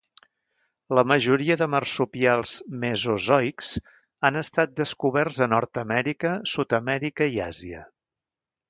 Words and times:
La 0.99 1.01
majoria 1.11 1.57
de 1.61 1.67
marsupials 1.73 2.55
mesozoics 2.85 3.71
han 4.31 4.43
estat 4.43 4.75
descoberts 4.83 5.41
a 5.49 5.51
Nord-amèrica, 5.55 6.35
Sud-amèrica 6.55 7.31
i 7.37 7.41
Àsia. 7.53 7.89